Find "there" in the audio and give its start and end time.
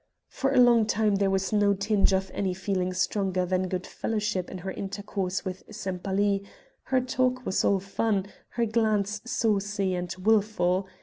1.17-1.29